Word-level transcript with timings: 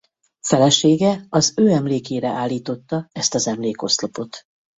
Felesége 0.45 1.25
az 1.29 1.53
ő 1.55 1.67
emlékére 1.67 2.27
állította 2.29 3.07
ezt 3.11 3.33
az 3.33 3.47
emlékoszlopot. 3.47 4.43